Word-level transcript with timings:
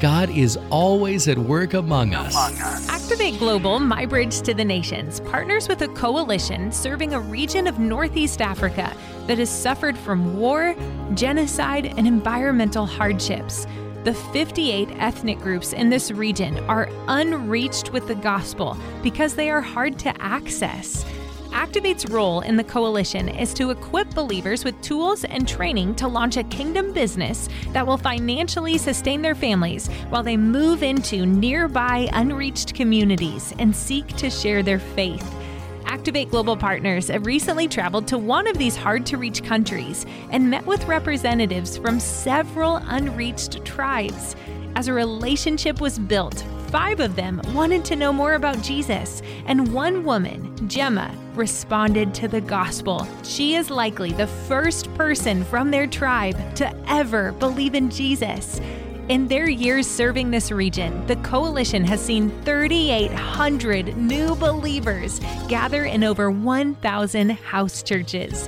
God 0.00 0.30
is 0.30 0.58
always 0.70 1.28
at 1.28 1.36
work 1.36 1.74
among 1.74 2.14
us. 2.14 2.34
Activate 2.88 3.38
Global, 3.38 3.78
My 3.78 4.06
Bridge 4.06 4.40
to 4.40 4.54
the 4.54 4.64
Nations, 4.64 5.20
partners 5.20 5.68
with 5.68 5.82
a 5.82 5.88
coalition 5.88 6.72
serving 6.72 7.12
a 7.12 7.20
region 7.20 7.66
of 7.66 7.78
Northeast 7.78 8.40
Africa 8.40 8.96
that 9.26 9.36
has 9.36 9.50
suffered 9.50 9.98
from 9.98 10.38
war, 10.38 10.74
genocide, 11.12 11.92
and 11.98 12.06
environmental 12.06 12.86
hardships. 12.86 13.66
The 14.04 14.14
58 14.14 14.88
ethnic 14.92 15.38
groups 15.40 15.74
in 15.74 15.90
this 15.90 16.10
region 16.10 16.56
are 16.60 16.88
unreached 17.08 17.92
with 17.92 18.08
the 18.08 18.14
gospel 18.14 18.78
because 19.02 19.34
they 19.34 19.50
are 19.50 19.60
hard 19.60 19.98
to 19.98 20.22
access. 20.22 21.04
Activate's 21.52 22.08
role 22.08 22.40
in 22.40 22.56
the 22.56 22.64
coalition 22.64 23.28
is 23.28 23.52
to 23.54 23.70
equip 23.70 24.14
believers 24.14 24.64
with 24.64 24.80
tools 24.82 25.24
and 25.24 25.48
training 25.48 25.96
to 25.96 26.06
launch 26.06 26.36
a 26.36 26.44
kingdom 26.44 26.92
business 26.92 27.48
that 27.72 27.86
will 27.86 27.96
financially 27.96 28.78
sustain 28.78 29.20
their 29.20 29.34
families 29.34 29.88
while 30.10 30.22
they 30.22 30.36
move 30.36 30.82
into 30.82 31.26
nearby 31.26 32.08
unreached 32.12 32.74
communities 32.74 33.52
and 33.58 33.74
seek 33.74 34.06
to 34.16 34.30
share 34.30 34.62
their 34.62 34.78
faith. 34.78 35.28
Activate 35.86 36.30
Global 36.30 36.56
Partners 36.56 37.08
have 37.08 37.26
recently 37.26 37.66
traveled 37.66 38.06
to 38.08 38.16
one 38.16 38.46
of 38.46 38.56
these 38.56 38.76
hard 38.76 39.04
to 39.06 39.16
reach 39.16 39.42
countries 39.42 40.06
and 40.30 40.48
met 40.48 40.64
with 40.66 40.86
representatives 40.86 41.76
from 41.76 41.98
several 41.98 42.76
unreached 42.76 43.64
tribes. 43.64 44.36
As 44.76 44.86
a 44.86 44.92
relationship 44.92 45.80
was 45.80 45.98
built, 45.98 46.44
five 46.70 47.00
of 47.00 47.16
them 47.16 47.40
wanted 47.52 47.84
to 47.84 47.96
know 47.96 48.12
more 48.12 48.34
about 48.34 48.62
Jesus, 48.62 49.22
and 49.46 49.72
one 49.72 50.04
woman, 50.04 50.54
Jemma, 50.68 51.12
responded 51.34 52.14
to 52.14 52.28
the 52.28 52.40
gospel. 52.40 53.06
She 53.24 53.56
is 53.56 53.70
likely 53.70 54.12
the 54.12 54.28
first 54.28 54.92
person 54.94 55.42
from 55.44 55.70
their 55.70 55.88
tribe 55.88 56.54
to 56.54 56.72
ever 56.88 57.32
believe 57.32 57.74
in 57.74 57.90
Jesus. 57.90 58.60
In 59.08 59.26
their 59.26 59.48
years 59.48 59.88
serving 59.88 60.30
this 60.30 60.52
region, 60.52 61.04
the 61.08 61.16
coalition 61.16 61.82
has 61.84 62.00
seen 62.00 62.30
3,800 62.42 63.96
new 63.96 64.36
believers 64.36 65.20
gather 65.48 65.86
in 65.86 66.04
over 66.04 66.30
1,000 66.30 67.30
house 67.30 67.82
churches. 67.82 68.46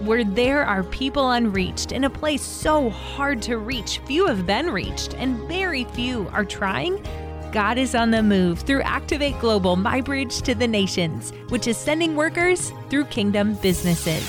Where 0.00 0.24
there 0.24 0.66
are 0.66 0.82
people 0.82 1.30
unreached 1.30 1.92
in 1.92 2.04
a 2.04 2.10
place 2.10 2.42
so 2.42 2.90
hard 2.90 3.40
to 3.42 3.56
reach, 3.56 4.00
few 4.00 4.26
have 4.26 4.46
been 4.46 4.68
reached, 4.68 5.14
and 5.14 5.48
very 5.48 5.84
few 5.84 6.28
are 6.32 6.44
trying. 6.44 7.02
God 7.52 7.76
is 7.76 7.94
on 7.94 8.10
the 8.10 8.22
move 8.22 8.60
through 8.60 8.80
Activate 8.80 9.38
Global, 9.38 9.76
My 9.76 10.00
Bridge 10.00 10.40
to 10.40 10.54
the 10.54 10.66
Nations, 10.66 11.34
which 11.50 11.66
is 11.66 11.76
sending 11.76 12.16
workers 12.16 12.72
through 12.88 13.04
kingdom 13.04 13.56
businesses. 13.56 14.26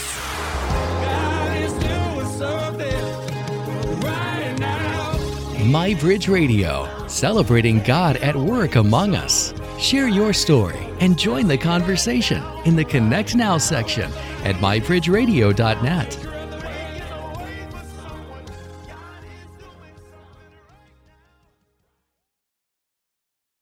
My 5.66 5.96
Bridge 6.02 6.28
Radio, 6.28 7.08
celebrating 7.08 7.80
God 7.80 8.18
at 8.18 8.36
work 8.36 8.76
among 8.76 9.16
us. 9.16 9.54
Share 9.80 10.10
your 10.10 10.34
story 10.34 10.86
and 11.00 11.18
join 11.18 11.48
the 11.48 11.58
conversation 11.58 12.44
in 12.66 12.76
the 12.76 12.84
Connect 12.84 13.36
Now 13.36 13.58
section 13.58 14.12
at 14.44 14.56
mybridgeradio.net. 14.58 16.23